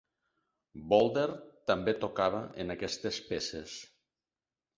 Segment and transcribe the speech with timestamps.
[0.93, 1.25] Bolder
[1.73, 3.77] també tocava en aquestes peces.